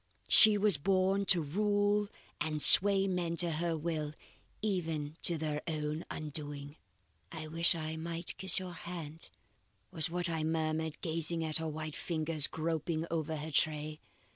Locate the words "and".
2.39-2.59